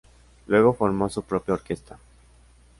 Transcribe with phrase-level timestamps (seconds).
[0.47, 1.99] Luego formó su propia orquesta.